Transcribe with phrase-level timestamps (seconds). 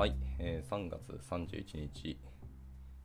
[0.00, 2.18] はい、えー3月31日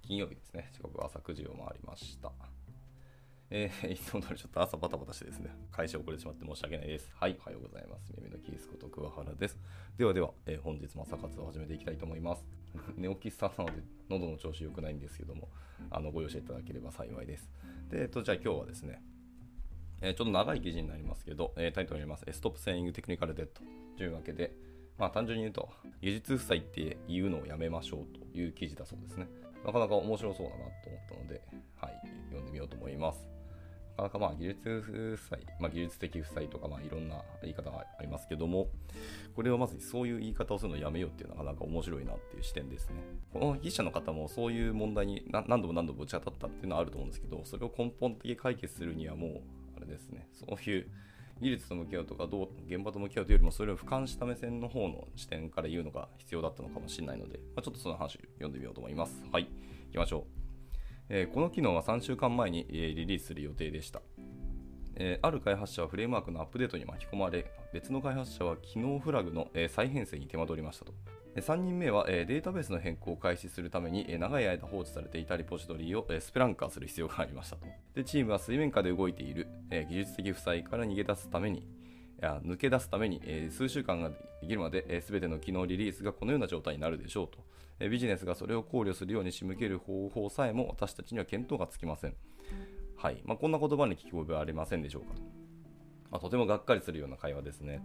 [0.01, 0.69] 金曜日ですね。
[0.71, 2.31] 時刻朝9時を回りました。
[3.49, 7.11] えー、 いつも通りちょっと朝バタバタしてですね、会社遅れてしまって申し訳ないです。
[7.13, 8.13] はい、おはようございます。
[8.15, 9.59] 耳のキースこと桑原です。
[9.97, 12.45] ではでは、えー本日も朝活を始めていきたいと思います。
[12.95, 15.49] 寝起きスタートなので、喉の調子良くないんですけども、
[15.89, 17.51] あのご容赦いただければ幸いです。
[17.89, 19.03] で、えっと、じゃあ今日はですね、
[19.99, 23.61] えーちょっと長い記事になりますけど、えータイトルにあります、ストップセイングテクニカルデッド
[23.97, 24.55] というわけで、
[24.97, 25.69] まあ単純に言うと、
[26.01, 29.27] 技術負債って言うのをやめましょうという記事だそうですね。
[29.65, 31.41] なかなか面白そうだなと思ったので、
[31.81, 31.99] はい、
[32.29, 33.27] 読んでみようと思います。
[33.97, 38.67] なかなかまあ技術負債、まあ、技術的負債とかまあいろんな言い方がありますけども、
[39.35, 42.95] これをまずそういう言い方をするのをやめようっていうのはなかなか面白いなっていう視点ですね。
[43.33, 49.41] この筆者の方もそういう問題に何度も何度もぶち当たったっていうのはあると思うんですけど、それを根本的に解決するにはもう、
[49.77, 50.87] あれですね、そういう
[51.41, 59.25] 技術と向き合うとかどう現場と向き合うというよりもそれを俯瞰した目線の方の視点から言うのが必要だったのかもしれないので、まあ、ちょっとその話読んでみようと思います。
[59.31, 59.45] はい、
[59.87, 60.23] 行きましょう。
[61.09, 64.01] えーこの機能は3週間前に、えーリリースする予定でした。
[64.95, 70.93] えーある開発者はフレームワークのアップデートに巻き込まれ、別の開発者は機能フラグの、え再編成に手間取りましたと。
[71.35, 77.65] 3人目は、データベースの変更を開始するために、長い間放置されていたリポジトリを、スプランカーする必要がありましたと。
[77.93, 81.67] でチームは水面下で動いている、技術的負債から逃げ出すために、
[82.21, 92.15] や抜け出すために、数週間ができるまで、えー、全ての機能リリースがこのような状態になるでしょうと、ビジネスがそれを考慮するように仕向ける方法さえも私たちには見当がつきません。
[92.95, 95.21] はいまあ、こんな言葉に聞き覚えはありませんでしょうかと。
[96.11, 97.81] まあ、とてもがっかりするような会話ですね。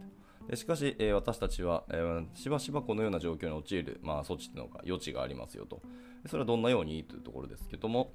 [0.56, 5.80] しかし、え私たちは、えしばしばこのような状況に陥る、まあ、措置というのが余地がありますよと。
[6.26, 8.12] それはどんなようにというところですけども、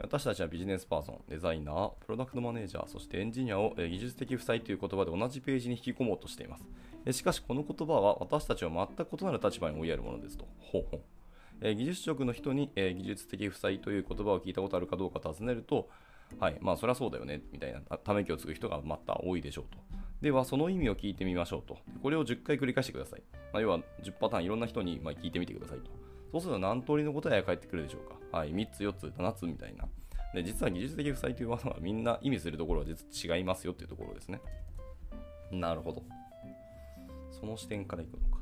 [0.00, 6.64] 私たちはビジネスパーソン、デザイナー、プロダクトマネージャー、そしてエンジニアを、え技術的負債という言葉で同じページに引き込もうとしています。
[7.04, 10.46] えしかし、この言葉は私たちは全く異なる立場に追いやるものですと。
[10.58, 11.00] ほうほう
[11.60, 15.88] え技術職の人に、え技術的負債という言葉を聞いたことあるかどうか尋ねると、
[16.38, 20.07] はい、まあそりゃそうだよね、みたいなため息をつく人がまた多いでしょうと。
[20.20, 21.78] では、その意味を聞いてみましょうと。
[22.02, 23.22] これを10回繰り返してください。
[23.52, 25.90] まあ、要は10パターンいろんな人にま聞いてみてくださいと。
[26.32, 28.38] そうすると何通りの答えが返ってくるでしょうか。
[28.38, 29.88] はい、3つ、4つ、7つみたいな。
[30.34, 34.40] で実は技術的負債というものはみんな意味するところは実は違いますよっていうところですね。
[35.50, 36.02] なるほど。
[37.30, 38.37] その視点からいくのか。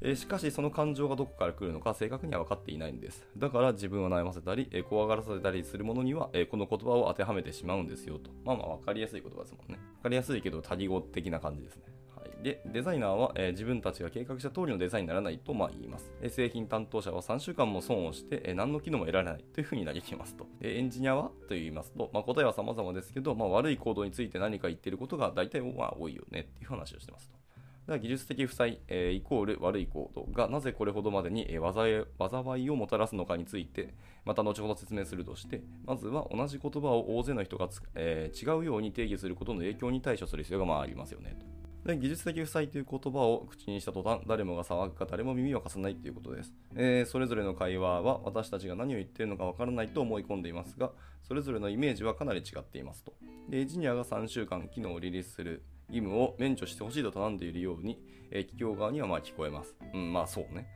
[0.00, 3.26] えしかしその感情がどこから来るのか正確には分かっていないんです。
[3.36, 8.30] だから自分を悩ませたり、え怖がらせたりするものには、えこの言葉を当てはめてしまうんですよと。
[8.44, 9.78] まあまあ分かりやすい言葉ですもんね。
[9.96, 11.82] 分かりやすいけど多義語的な感じですね。
[12.16, 16.12] はい、でデザイナーは、え自分たちが計画した通りのデザインにならないとまあ言います。
[16.22, 20.46] え製品担当者は3週間も損をして、え何の機能も得られないというふうに嘆きますと。
[20.60, 21.30] でエンジニアは？
[21.48, 27.47] と言いますと、まあ、答えは様々ですけど、まあ、悪い行動について何か言っていることが大体まあ多いよねっていう話をしてますと。
[27.88, 33.94] だから技術的負債、えーイコール悪い行動がなぜこれほどまでに、えー災いをもたらすのかについて
[34.26, 41.38] また後ほど説明するとしてまずは同じ言葉を大勢の人が、えー違うように定義することの影響に対処する必要がまあありますよね。
[41.86, 50.90] で技術的負債という言葉を口にした途端誰もが騒ぐか誰も耳を貸さないということです、えーそれぞれの会話は私たちが何を言っているのかわからないと思い込んでいますが
[51.22, 53.14] それぞれのイメージはかなり違っていますと。
[53.48, 55.62] でエンジニアが3週間機能をリリースする。
[55.88, 57.98] 義務を免除してほしいと頼んでいるように、
[58.30, 59.74] えー企業側にはまあ聞こえます。
[59.94, 60.66] うん、まあそうね。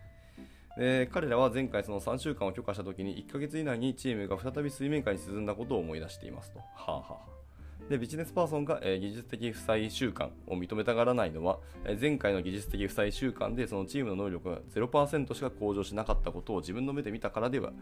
[0.77, 6.61] で彼らは前回その3週間を許可したときに1ヶ月以内にチームが再び水面下に沈んだことを思い出していますと。
[6.61, 17.73] はあ、はあ、でビジネスパーソンが、えー技術的負債習慣を認めたがらないのは、えー前回の技術的負債習慣でそのチームの能力が0%しか向上しなかったことを自分の目で見たからでは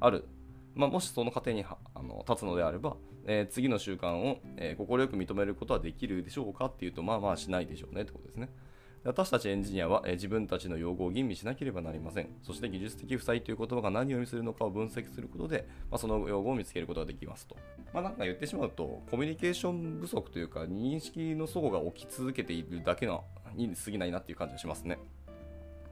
[0.00, 0.24] ある
[0.74, 2.96] まあ、もしその過程にあの立つのであれば、
[3.26, 8.48] えー次の習慣を快、えーく認めることはできるでしょうかっていうと、まあまあしないでしょうねってことですね。
[9.04, 12.28] 私たちエンジニアは、えー自分たちの用語を吟味しなければなりません。
[12.42, 17.56] そして技術的負債という言葉が何を意味するのかを分析することで、まあ、その用語を見つけることができますと。
[17.92, 23.24] まあなんか言ってしまうと、コミュニケーション不足というか、認識の齟齬が起き続けているだけの
[23.54, 24.98] に過ぎないなっていう感じがしますね。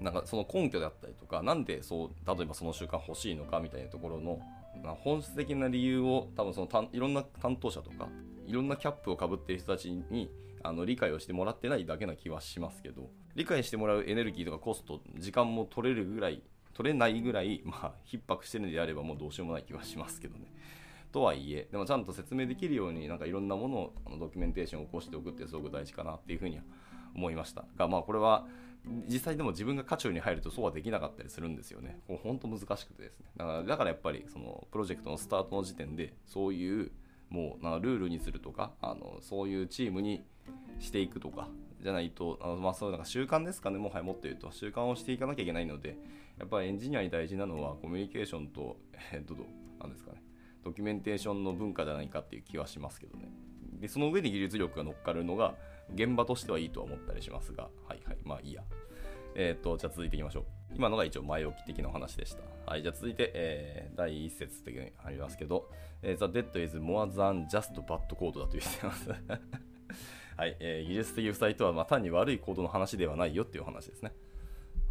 [0.01, 4.41] なんかその根拠であったりとか、なんでそう、例えばその習慣欲しいのかみたいなところの、
[4.83, 8.09] まあ、本質的な理由を多分そのたいろんな担当者とか、
[8.47, 10.31] いろんなキャップをかぶっている人たちに
[10.63, 16.43] あの理解をしてもらってないだけな気はしますけど、理解してもらうエネルギーとかコスト、時間も取れるぐらい、
[16.75, 20.53] 取れないぐらい、まあ、逼迫してるのであればもうどうしようもない気はしますけどね。
[21.13, 26.63] とはいえ、でもちゃんと説明できるように、なんかいろんなものをあのドキュメンテーションを起こしておくってすごく大事かなっていうふうには
[27.15, 27.65] 思いました。
[27.77, 28.47] が、まあこれは
[29.09, 31.99] 実際でも自分が渦中に入るとそうはできなかったりするんですよね。
[32.07, 33.27] こう本当難しくてですね。
[33.37, 36.93] だからだからやっぱりそのプロジェクトのスタートの時点でそういう
[37.29, 40.25] もうなルールにするとかあのそういうチームに
[40.79, 41.49] していくとか
[41.83, 45.97] じゃないと、あのまあ、そうなんか習慣ですかね、もはやもっと言うと、習慣をしていかなきゃいけないので、
[46.39, 48.77] やっぱりエンジニアに大事なのはコミュニケーションと、
[49.13, 49.35] えっと、
[49.81, 50.23] なんですかね、
[50.65, 53.29] ドキュメンテーションの文化じゃないかっていう気はしますけどね。
[53.81, 55.55] で、その上に技術力が乗っかるのが、
[55.95, 58.63] 現場としてはいいとは思ったりしますが、はいはい、まあいいや。
[59.35, 60.45] えっ、と、じゃあ続いていきましょう。
[60.75, 62.43] 今のが一応前置き的な話でした。
[62.67, 65.71] はい、じゃあ続いて、えー、第1節的にありますけど、
[66.03, 69.11] えー、The Dead is more than just bad code だと言ってます。
[70.37, 74.13] はい、えー、技術的負債とは、ま、単に悪いコードの話ではないよっていう話ですね。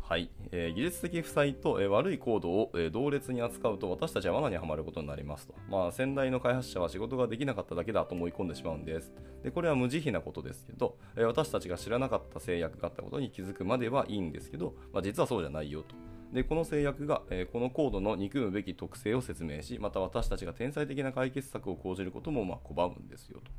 [0.08, 5.56] はい、えー、技術的負債と、えー、悪いコードを、えー、同列に扱うと私たちは罠にはまることになりますと。
[5.68, 9.12] まあ、先代の開発者は仕事ができなかっただけだと思い込んでしまうんです。
[9.42, 15.96] でこれは無慈悲なことですけど、え、私たちが知らなかった制約があったことに気づくまではいいんですけど、まあ、実はそうじゃないよと。
[16.32, 23.52] でこの制約が、え、このコードの憎むべき特性を説明し、また私たちが天才的な解決策を講じることもま拒むんですよと。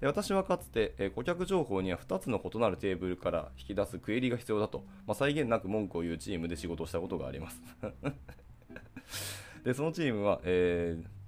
[0.00, 7.60] で私はかつて、え、顧客情報には2つの異なるテーブルから引き出すクエリが必要だと、まあ、際限なく文句を言うチームで仕事をしたことがあります
[9.64, 11.20] でそのチームは、えー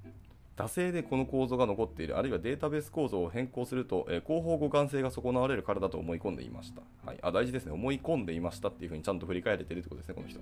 [0.57, 6.83] 惰性でこの構造が残っている、あるいはデータベース構造を変更すると、えー、広報互換性が損なわれるからだと思い込んでいました。
[7.05, 7.73] はい、あ大事ですね。
[7.73, 10.41] 思い込んでいましたっていうふうにちゃんと振り返れてるってことですね、この人。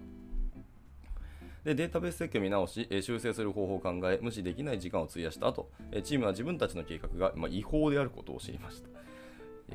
[1.65, 8.89] でデータベース設計を見直し、え修正する方法を考え、無視できない時間を費やした後、えチームは自分たちの計画が、まあ、違法であることを知りました。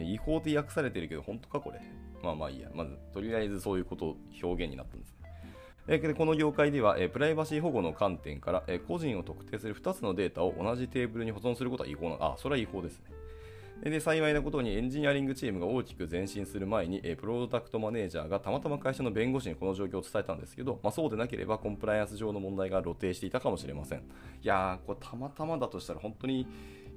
[0.01, 1.79] 違法って訳されてるけど、本当かこれ？
[2.23, 2.69] まあまあいいや。
[2.73, 5.15] まず、とりあえずそういうことを、表現になったんです。
[5.87, 13.11] えこの業界では、プライバシー保護の観点から、個人を特定する2つのデータを同じテーブルに保存することは違法な、あ、それは違法ですね。
[13.89, 23.99] で幸いなことにエンジニアリングチームが大きく前進する前に、えプロダクトマネージャーがたまたま会社の弁護士にこの状況を伝えたんですけど、まあ、そうでなければコンプライアンス上の問題が露呈していたかもしれません。
[23.99, 24.01] い
[24.41, 26.47] やー、これたまたまだとしたら本当に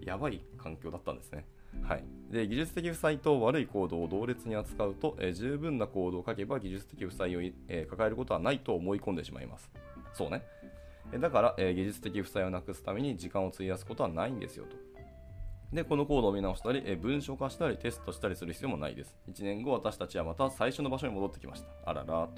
[0.00, 1.44] やばい環境だったんですね。
[1.82, 9.70] はい、で技術的負債と悪いコードを同列に扱うと、えー、十分なコードを書けば技術的負債を、えー、抱えることはないと思い込んでしまいます。
[10.14, 10.42] そうね。
[11.20, 14.87] だから、えー、技術的負債をなくすために時間を費やすことはないんですよと。
[15.72, 19.16] で、このコードを見直したり、え文章化したり、テストしたりする必要もないです。
[19.30, 21.68] 1年後、私たちはまた最初の場所に戻ってきました。
[21.84, 22.30] あららと。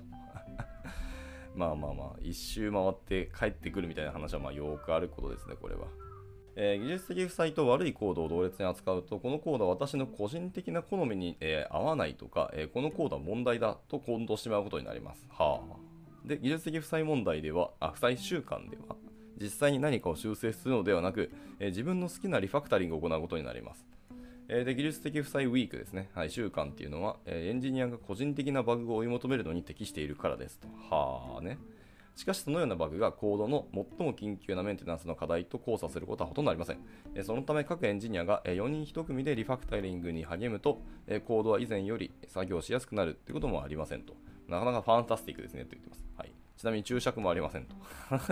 [1.54, 5.86] まあまあまあ、一周回って帰ってくるみたいな話はまあよくあることですね、これは。
[6.56, 15.26] えー、技術的負債と悪いコードを同列に扱うと、このコードは私の個人的な好みに、えー、合わないとか、えー、このコードは問題だと混同してしまうことになります。
[15.30, 16.28] はあ。
[16.28, 18.96] で、技術的負債問題では、あ、負債習慣では、
[19.40, 23.87] 実際に何かを修正するのではなく、え、自分の好きなリファクタリングを行うことになります。
[24.48, 30.69] え、で技術的負債ウィークですね、はい、習慣っていうのは、え、エンジニアが個人的なバグを追い求めるのに適しているからですと。
[30.90, 31.58] はあね。
[32.16, 36.78] しかしそのようなバグがコードの最も緊急なメンテナンスの課題と交差することはほとんどありません。
[37.25, 40.82] そのため各エンジニアが4人1組でリファクタリングに励むと、
[41.26, 44.14] コードは以前より作業しやすくなるということもありませんと。
[44.48, 46.04] なかなかファンタスティックですねと言ってます。
[46.19, 47.74] はい、ちなみに注釈もありませんと。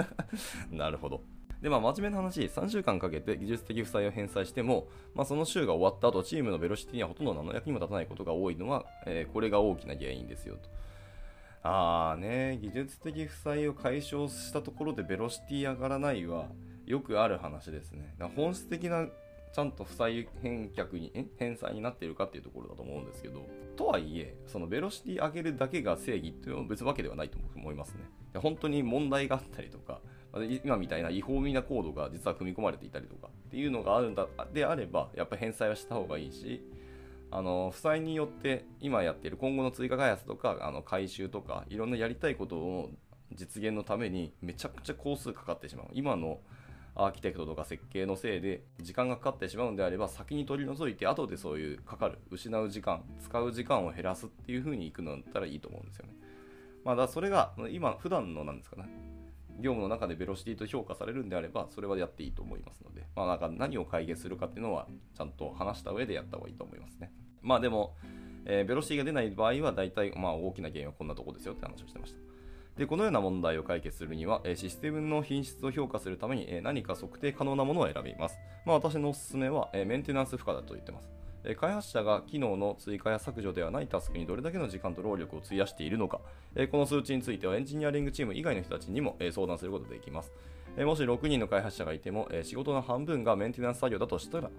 [0.70, 1.22] なるほど。
[1.62, 10.68] で、まあ、真面目な話、3週間かけて技術的負債を返済しても、まあ、その週が終わった後、チームのベロシティにはほとんど何の役にも立たないことが多いのは、えー、これが大きな原因ですよと。
[11.62, 16.48] ああね、技術的負債を解消したところでベロシティ上がらないは
[16.84, 18.14] よくある話ですね。
[18.36, 19.08] 本質的な
[19.52, 23.46] ちゃんと負債返却に、返済になっているかっていうところだと思うんですけど、
[23.76, 28.00] とはいえ、そのベロシティ上げるだけが正義っていうのは別わけではないと思いますね。
[28.40, 30.00] 本当に問題があったりとか、
[30.64, 36.62] 今みたいな違法みなコードが実は組み込まれていたりとかっていうのがあるんだであれば、やっぱ返済はした方がいいし、
[37.30, 42.90] あの負債によって今やっている今後の追加開発とかあの回収とかいろんなやりたいことを
[43.34, 46.38] 実現のためにめちゃくちゃ工数かかってしまう今の
[46.98, 56.12] アーキテクトとか設計のせいで時間がかかってしまうんであれば先に取り除いて後でそういうかかる失う時間使う時間を減らすっていう風にいくのだったらいいと思うんですよね。
[56.84, 58.88] まだそれが今普段のなんですかね
[59.60, 64.86] 業務の中でベロシティと評価されるんであればそれはやっていいと思いますので、まあ、なんか何を解決するかっていうのは
[65.16, 67.12] ちゃんと話した上でやった方がいいと思いますね。
[67.42, 67.96] まあでも、
[68.44, 72.27] えー、ベロシティが出ない場合は大体、まあ、大きな原因はこんなとこですよって話をしてました。
[72.78, 78.38] でこのような問題を解決するには、えシステムの品質を評価するために、え何か測定可能なものを選びます。
[78.64, 81.10] まあ、私のおすすめは、えメンテナンス負荷だと言ってます。
[81.56, 86.20] 開発者が機能の追加や削除ではないタスクにどれだけの時間と労力を費やしているのか、
[86.70, 90.32] この数値についてはエンジニアリングチーム以外の人たちにも相談することができます。
[90.78, 94.50] もし6人の開発者がいても、仕事の半分がメンテナンス作業だとしたら、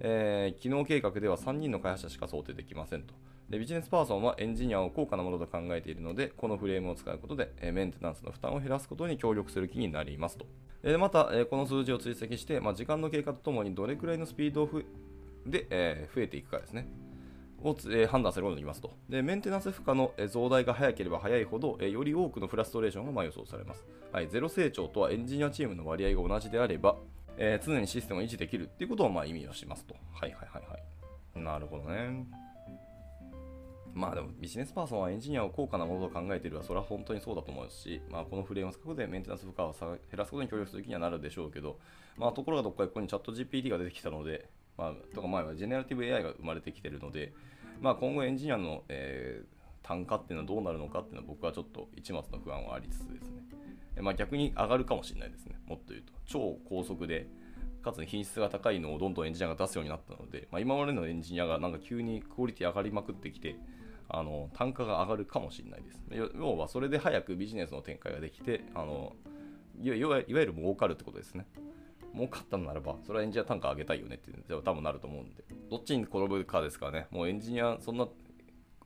[0.00, 3.14] えー、機能計画では3人の開発者しか想定できませんと
[3.48, 3.58] で。
[3.58, 10.46] ビジネスパーソンはエンジニアを高価なものと考えているので、このフレームを使うことで、えメンテナンスの負担を減らすことに協力する気になりますと。
[10.82, 14.68] でまた、えこの数字を追跡して、まあ、時間の経過とともにどれくらいのスピード
[15.46, 16.88] で、え、増えていくかですね。
[17.62, 18.92] を、え、判断することができますと。
[19.08, 23.86] で、メンテナンス負荷の、増大が早ければ早いほど、え、より多くのフラストレーションがま予想されます。
[24.12, 26.96] はい、ゼロ成長とはエンジニアチームの割合が同じであれば、
[27.36, 29.94] えー、常にシステムを維持できるっていうことをま意味をしますと。
[30.12, 31.40] はいはいはいはい。
[31.40, 32.26] なるほどね。
[33.94, 41.78] まあでもビジネスパーソンはエンジニアを高価なものと考えているはそれは本当にそうだと思うし、まあ、このフレームを使うことでメンテナンス負荷を減らすことに協力する気にはなるでしょうけど、
[42.16, 47.32] まあ、ところがどっかでここにチャット GPT が出てきたので、まあ、とか前はジェネラティブ AI が生まれてきているので、
[47.80, 53.42] まあ、今後エンジニアの、えー、単価っていうのはどうなるのかっていうのは僕はちょっと一末の不安はありつつですね、
[54.00, 55.60] まあ、逆に上がるかもしれないですね。
[55.66, 56.12] もっと言うと。
[56.24, 57.26] 超高速で
[57.82, 63.56] かつ品質が高いのをどんどんエンジニアが出すようになったので、まあ、今までのエンジニアがなんか急にクオリティ上がりまくってきて
[64.12, 66.00] あの単価が上がるかもしれないです。
[66.38, 69.14] 要はそれで早くビジネスの展開ができてあの
[69.80, 71.46] いわゆる儲かるってことですね。
[72.14, 78.06] 儲かったのならば、それはエンジニア単価上げたいよねっていうの多分なると思うんで、どっちに転ぶかですからね、もうエンジニア、そんな、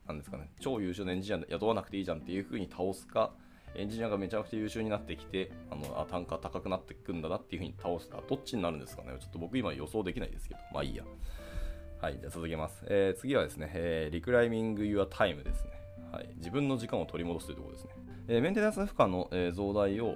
[0.07, 3.33] なんですかね、超優秀なエンジニア雇わなくていいじゃんっていう風に倒すか、
[3.75, 11.03] エンジニアがめちゃくちゃ優秀になってきて、あのあ単価高くなっていくんだなっていう風に倒すか、どっちになるんですかね、ちょっと僕今予想できないですけど、まあいいや。
[11.99, 12.85] はい、じゃあ続けます。
[12.87, 15.71] えー、次はですね、えー、リクライミング・ユア・タイムですね。
[16.11, 17.91] はい、自分の時間を取り戻すというところですね。
[18.27, 20.15] えー、メンテナンス負荷の、え、増大を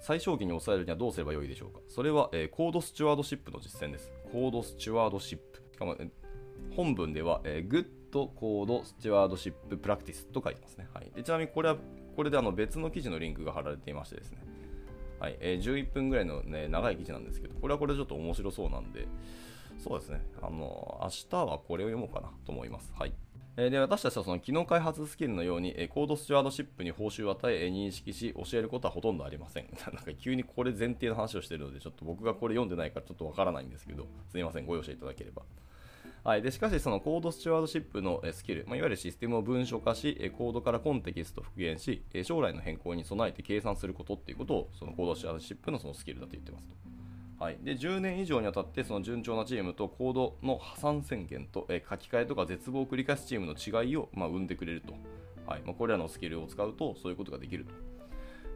[0.00, 4.12] 最小限に抑えるにはどうすればよいでしょうかそれは、え、 code stewardship の実践です。
[4.30, 5.62] code stewardship。
[5.72, 6.10] しかも、え、
[6.76, 10.88] 本文では、えー、 good code stewardship practice と書いてますね。
[10.92, 11.76] はい、でちなみにこれは
[12.16, 14.38] これであの別の記事のリンクが貼られていましてですね。
[15.18, 19.08] はいえー、11分ぐらいの、ね、長い記事なんですけど、これはこれでちょっと面白そうなんで、
[19.78, 22.92] そうですね、あの明日はこれを読もうかなと思います。
[22.98, 23.12] はい。
[23.56, 29.66] で私たちはその機能開発スキルのようにコードスチュワードシップに報酬を与え認識し教えることはほとんどありません。
[29.92, 35.42] なんか急にこれ前提の話をしているのでちょっと僕がこれ読んでないからちょっとわからないんですけどすみませんご容赦いただければ。
[36.24, 46.87] はい、でしかし、そのコードスチュワードシップのスキル、まあ、いわゆるシステムを文書化し、コードからコンテキストを復元し、将来の変更に備えて計算することっていうことを、そのコードスチュワードシップのそのスキルだと言ってますと。
[47.38, 54.94] はい、で10年以上にわたってその順調なチームとコードの破産宣言と、え書き換えとか絶望を繰り返すチームの違いを、まあ、生んでくれると、
[55.46, 55.62] はい。
[55.64, 57.70] まあ、これらのスキルを使うとそういうことができると、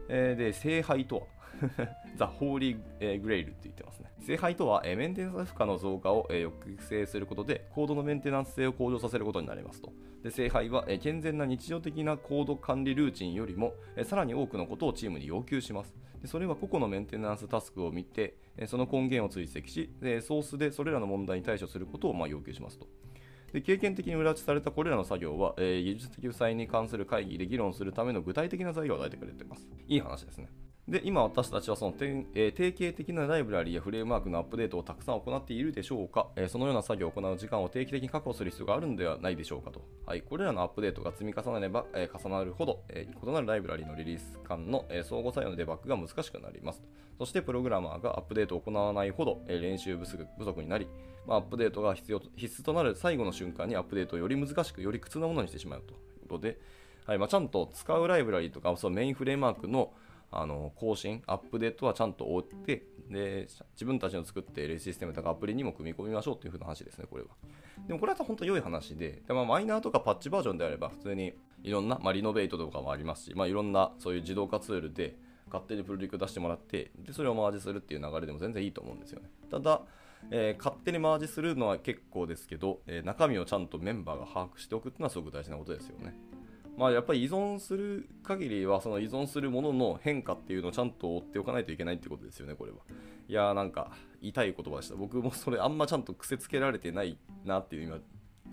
[0.09, 1.42] えー、で聖杯とは？
[2.15, 4.11] ザ・ホーリー・グレイルって言ってますね。
[4.19, 9.91] 聖杯とは、メンテナンス負荷の増加を、抑制することで、コードのメンテナンス性を向上させることになりますと。
[10.23, 15.95] で聖杯は、健全な日常的なコード管理ルーチンよりも、さらに多くのことをチームに要求します。
[16.21, 19.89] でそれは個々のメンテナンスタスクを見て、その根源を追跡し、
[20.21, 22.87] ソースでそれらの問題に対処することを、ま要求しますと。
[23.51, 29.67] で経験的に裏打ちされたこれらの作業は、えー、技術的負債に関する会議で議論するための具体的な材料を与えてくれています。
[29.87, 30.47] いい話ですね。
[30.87, 39.81] で、今私たちはその、えー、定型的なライブラリーやフレームワークのアップデートをたくさん行っているでしょうか、えー、そのような作業を行う時間を定期的に確保する必要があるのではないでしょうかと。
[40.05, 46.83] はい、これらのアップデートが積み重なれば、えー、重なるほど、え異なるライブラリのリリース間の、え相互作用のデバッグが難しくなります。
[47.17, 50.89] そしてプログラマーがアップデートを行わないほど、え練習不足になり、
[51.25, 56.59] まあ、アップデートが必要必須となる最後の瞬間にアップデートをより難しく、より苦痛なものにしてしまうということで、
[57.05, 59.93] はいまあ、ちゃんと使うライブラリとか、そのメインフレームワークの
[60.35, 67.29] あの更新、アップデートはちゃんと追ってで、自分たちの作っているシステムとかアプリにも組み込みましょうというふうな話ですね、これは。
[67.87, 75.15] でもこれは本当良い話で、でまあ、マイナーとかパッチバージョンであれば、普通にいろんな、まあ、リノベートとかもありますし、まあ、いろんなそういう自動化ツールで
[75.47, 79.29] 勝手にプロデュク出してもらって、でそれをマージするっていう流れでも全然いいと思うんですよね。
[79.51, 79.81] ただ、
[80.31, 86.15] えー、勝手にマージするのは結構ですけど、えー、中身をちゃんとメンバーが把握しておくっていうのはすごく大事なことですよね。
[86.77, 92.77] まあ、やっぱり依存する限りはその依存するものの変化っていうのをちゃんと追っておかないといけないってことですよね、これは。
[93.27, 94.95] いやーなんか言いたい言葉でした。
[94.97, 97.99] 僕もそれあんまちゃんと癖つけられてないなっていう今、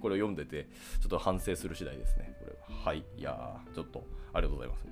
[0.00, 0.68] これを読んでて、
[1.00, 2.82] ちょっと反省する次第ですね、これは。
[2.84, 3.04] はい。
[3.16, 4.86] いやー、ちょっとありがとうございます。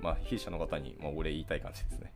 [0.00, 2.12] まあ、 筆者の方に、まあ、お礼言いたい感じですね。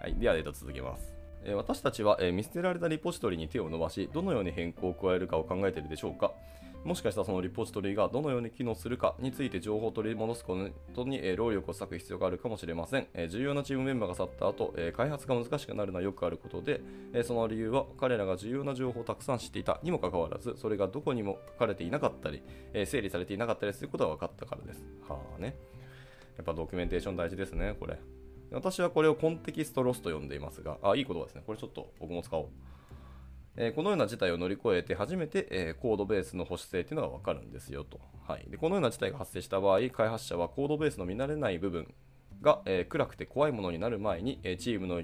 [0.00, 0.14] はい。
[0.14, 1.14] では、データ続けます。
[1.54, 6.34] 私たちは見捨てられたリポジトリに手を伸ばし、どのように変更を加えるかを考えているでしょうか。
[6.84, 10.56] もしかしたらそのリポジトリがどのように機能するかについて情報を取り戻すこ
[10.94, 13.06] とに労力を割く必要があるかもしれません。
[13.28, 16.80] 重要なチームメンバーが去った後、開発が難しくなるのはよくあることで、
[17.22, 22.42] その理由は彼らが重要な情報をたくさん知っていたにもかかわらず、それがどこにも書かれていなかったり、
[22.86, 24.82] 整理されていなかったりすることが分かったからです。
[25.06, 25.56] はあね。
[26.36, 27.98] やっぱドキュメンテーション大事ですね、これ。
[28.52, 31.42] 私はこれを context loss と呼んでいますが、あ、いい言葉ですね。
[31.46, 32.48] これちょっと僕も使おう。
[33.56, 41.92] えこのような事態を乗り越えて初めて、えコードベースの保守性というのが分かるんですよと、はい、でこのような事態が発生した場合開発者はコードベースの見慣れない部分
[42.42, 45.02] が、え暗くて怖いものになる前に、えチームの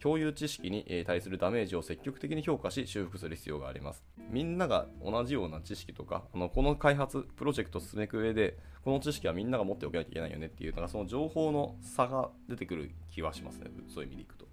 [0.00, 4.04] 共有知識に対するダメージを積極的に評価し修復する必要があります。
[4.30, 14.43] みんなが同じような知識とか、あのこの開発、プロジェクトを進めてく上で、この知識はみんなが持っておかなきゃいけないよねっていうのが、その情報の差が出てくる気はしますね、そういう意味でいくと。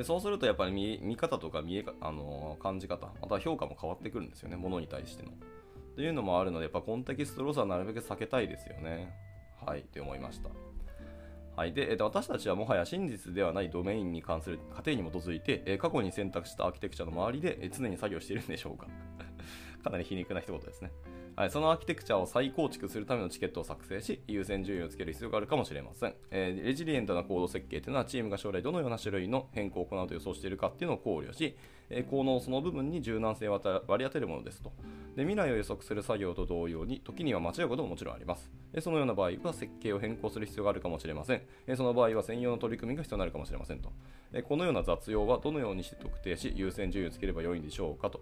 [0.00, 5.28] でそうするとやっぱり見見方とか見えあの感じ方、また評価も変わってくるんですよね、ものに対しての。
[5.28, 5.34] っ
[5.94, 9.12] ていうのもあるので、やっぱ context loss はなるべく避けたいですよね。
[9.66, 10.48] はい、って思いました。
[11.54, 18.86] はい、で、えー、と私たちはもはや真実ではないドメインに関する仮定に基づいて、え、過去に選択したアーキテクチャの周りで、え、常に作業しているんでしょうか
[19.84, 20.90] かなり皮肉な一言ですね。
[21.40, 26.14] はい、そのアーキテクチャを再構築するためのチケットを作成し、優先順位をつける必要があるかもしれません。
[26.30, 31.56] えー、レジリエントなコード設計というのは、チームが将来どのような種類の変更を行うと予想しているかっていうのを考慮し、
[31.88, 34.70] えー、効能その部分に柔軟性を割り当てるものですと
[35.16, 35.22] で。
[35.22, 38.50] 未来を予測する作業と同様に、時には間違うことももちろんあります。
[38.74, 41.42] えそのような場合は、設計を変更する必要があるかもしれません。
[41.66, 43.90] えその場合は、専用の取り組みが必要になるかもしれませんと。
[44.34, 48.20] えこのような雑用はどのようにして特定し、優先順位をつければよいんでしょうかと。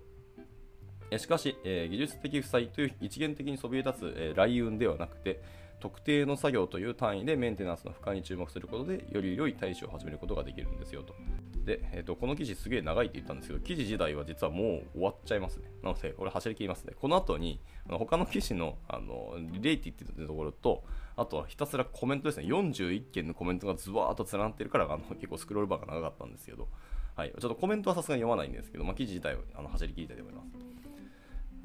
[1.17, 5.41] しかし、えー、技術的負債という一元的にそびえ立つ、えー、雷雲ではなくて、
[5.81, 11.15] 特定の作業という単位でメンテナンスの負荷に注目することで、より良い対処を始めることができるんですよと。
[11.65, 15.71] で、えーと、この記事すげえ長いって言ったんですけど、記事自体は実はもう終わっちゃいますね。
[15.83, 16.95] なので、これ走り切りますね。
[17.01, 20.83] この後に、あの他の記事のあのリレイティっていうところと、
[21.17, 22.47] あとはひたすらコメントですね。
[22.47, 26.69] 41件のコメントがズワーっと連なってるから、あの結構スクロールバーが長かったんですけど、
[27.15, 30.78] はい、ちょっとコメントはさすがに読まないんですけど、まあ、記事自体はあの走り切りたいと思います。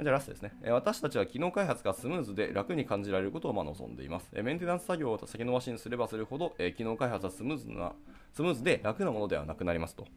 [0.01, 0.53] じゃあラストですね。
[0.69, 4.27] 私たちは機能開発がスムーズで楽に感じられることをま望んでいます。
[4.33, 7.93] メンテナンス作業を先延ばしにすればするほど、機能開発はスムーズな
[8.33, 10.07] スムーズで楽なものではなくなりますと。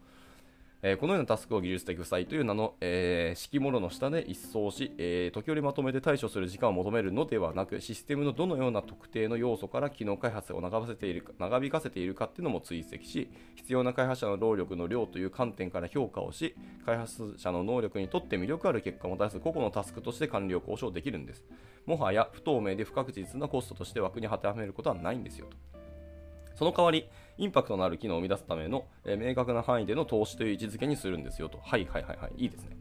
[0.89, 21.45] え、このようなタスクを技術的負債という名の、えー、式物の下で一掃し、えー、時折まとめて対処する時間を求めるのではなく、システムのどのような特定の要素から機能開発を長せている長引かせているかっていうのも追跡し、必要な開発者の労力の量という観点から評価をし、開発者の能力にとって魅力ある結果を出す個々のタスクとして完了交渉できるんです。
[21.85, 25.76] もはや不透明で不確実なコストとして枠に当てはめることはないんですよと。
[26.57, 31.59] その代わり、インパクトのある機能を生み出すための、え、明確な範囲での投資という位置づけにするんですよと。
[31.63, 32.33] はいはいはいはい。
[32.37, 32.77] いいですね。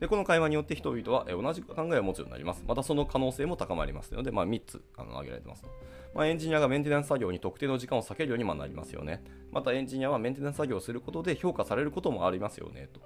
[0.00, 2.64] で、この会話によって人々は、え、同じ考えを持つようになります。
[2.66, 5.68] またその可能性も高まりますので、まあ、3つあの挙げられてますと。
[6.14, 9.22] まあ、エンジニアがメンテナンス作業に特定の時間を避けるようになりますよね。
[9.52, 13.00] またエンジニアはメンテナンス作業をすることで評価されることもありますよねと。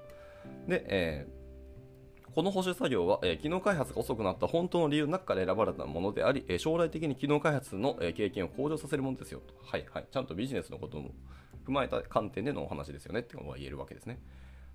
[0.68, 1.43] で、えー
[2.34, 9.54] この保守作業は、えー、機能開発が遅くなった本当の理由の中から選ばれたものであり、えー、将来的に機能開発の、えー、経験を向上させるものですよと。
[9.64, 10.06] はいはい。
[10.10, 11.10] ちゃんとビジネスのことも
[11.66, 14.18] 踏まえた観点でのお話ですよねってことが言えるわけですね。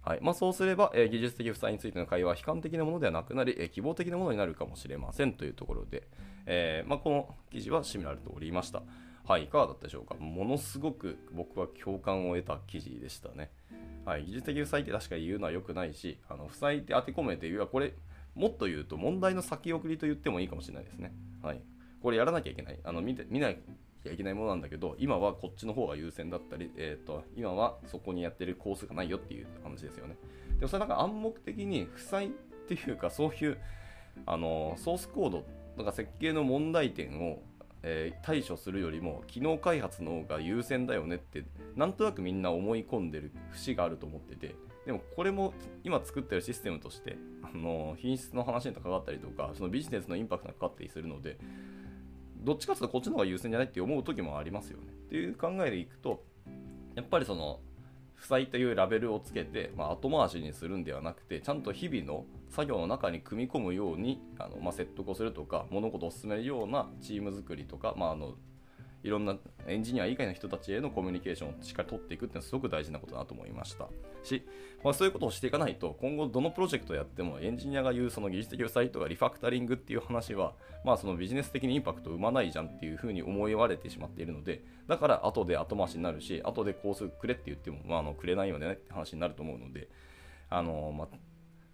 [0.01, 6.07] はいまあ、そうすれば、えー、技術的負債についての会話は悲観的なものではなくなり、えー、希望的なものになるかもしれませんというところで、
[6.45, 8.81] えーまあ、この記事は締められておりました。
[9.29, 10.15] はい、いかがだったでしょうか？
[10.15, 13.51] ものすごく僕は共感を得た記事でしたね。
[14.03, 17.93] はい、技術的負債って確かに言うのは良くないし、あの負債って当て込めて言うこれ
[18.33, 21.13] もっと言うと問題の先送りと言ってもいいかもしれないですね。
[21.43, 21.61] はい。
[22.01, 22.79] これやらなきゃいけない。
[22.83, 30.17] あの見て見なきゃいけないものなんだけど、今はこっちの方が優先だったり、えーと、今はそこにやってるコースがないよっていう話ですよね。
[30.57, 32.29] でもそれなんか暗黙的に負債っ
[32.67, 33.59] ていうか、そういう
[34.25, 35.45] あのソースコード
[35.77, 37.43] とか設計の問題点を
[37.83, 51.37] えー、対処するよりも機能開発の方が優先だよねってなんとなくみんな思い込んでる節があると思っててでもこれも今作ってるシステムとしてあの品質の話に関わったりとかそのビジネスのインパクトがかかったりするので
[52.37, 54.85] どっちかというとこっちの方が優先じゃないって思う時もありますよね。
[54.87, 56.23] っていう考えでいくと
[56.95, 57.59] やっぱりその
[58.15, 68.35] 負債というラベルをつけて、まあ、後回しにするんではなくてちゃんと日々の作業の中に組み込むようにあの、まあ、説得をするとか物事を進めるようなチーム作りとか、まあ、あの
[69.03, 69.35] いろんな
[69.67, 73.87] エンジニア以外の人たちへのコミュニケーションをしっかり取っていくっていうのはすごく大事なことだなと思いました。
[74.23, 74.45] し、
[74.83, 89.87] まあ、そういうことをしていかないと今後どのプロジェクトやってもエンジニアが言うその技術的負債とかリファクタリングっていう話は、まあ、そのビジネス的にインパクトを生まないじゃんっていうふうに思いわれてしまっているのでだから後で後回しになるし後でこうするくれって言っても、まあ、あのくれないよねって話になると思うので
[90.49, 91.07] あの、まあ、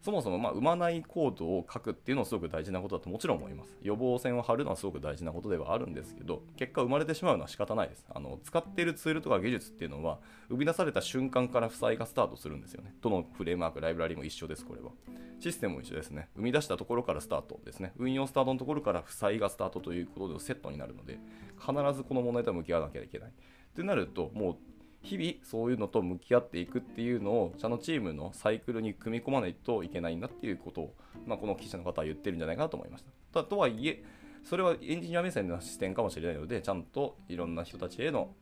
[0.06, 3.76] そもそもま生まないコードを書くっていうのはすごく大事なことだともちろん思います。
[3.82, 8.06] 予防線を張るのはすごく大事なことではあるんですけど、結果生まれてしまうのは仕方ないです。
[8.14, 12.94] あの使っているツールとか技術っていうのは、生み出された瞬間から負債がスタートするんですよね。
[13.02, 14.92] どのフレームワーク、ライブラリも一緒です、これは。
[15.40, 16.30] システムも一緒ですね。
[16.36, 17.94] 生み出したところからスタートですね。
[17.98, 21.18] 運用スタートのところから負債がスタートということでセットになるので、
[21.60, 23.30] 必ずこの問題と向き合わなきゃいけない。
[23.30, 23.34] っ
[23.76, 24.58] てなると、もう
[25.06, 33.44] 日々そういうのと向き合っていくっていうのをちゃんとチームのサイクルに組み込まないといけないんだっていうことを、まあ、この記者の方は言ってるんじゃないかなと思いました。
[33.44, 34.04] とはいえ
[34.44, 38.34] それはエンジニア目線の視点かもしれないのでちゃんといろんな人たちへの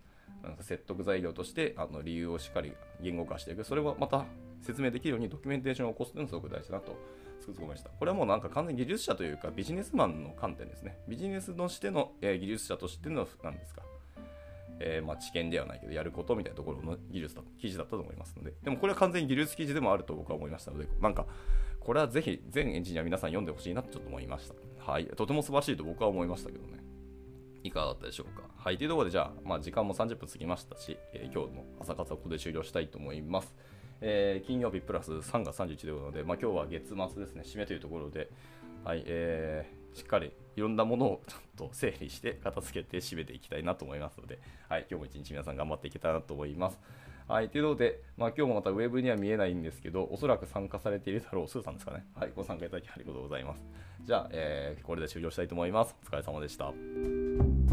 [0.43, 3.63] なんか説得材料としてあの理由をしっかり言語化していく。
[3.63, 4.25] それはまた
[4.61, 6.95] 説明できるようにドキュメンテーションを起こすというのがすごく大事だなと
[7.39, 7.89] つくづく思いました。
[7.89, 10.97] これはもうなんか完全に技術者というかビジネスマンの観点ですね。
[11.07, 13.81] ビジネスのしての、えー、技術者としての何ですか。
[14.79, 21.25] えー、まあ、知見ではないけど、やることみたいなところの技術だ記事だったと思いますので、でもこれは完全に技術記事でもあると僕は思いましたので、なんか、
[21.79, 24.91] これはぜひ全エンジニア皆さん読んでほしいなとちょっと思いました。
[24.91, 25.05] はい。
[25.05, 26.79] とても素晴らしいと僕は思いましたけどね。
[27.63, 28.43] いかがだったでしょうか。
[28.57, 28.77] はい。
[28.77, 33.55] というところで、じゃあ、まあ、時間も30分過ぎましたし、えー、今日の朝活はここで終了したいと思います。
[34.01, 38.29] えー、金曜日プラス3月31ということで、まあ、今日は月末ですね、締めというところで、
[38.83, 46.79] はい、えー、しっかりいろんなものをちゃんと整理して片付けて締めていきたいなと思いますので、はい、今日も一日皆さん頑張っていけたらなと思います。
[47.27, 52.05] はい、ということで、まあ、今日もまたウェブには見えないんですけど、おそらく参加されているだろう、スーさんですかね。
[52.15, 53.63] はい、ご参加いただきありがとうございます。
[54.03, 55.95] じゃあ、えー、これで終了したいと思います。
[56.03, 57.72] お疲れ様でした。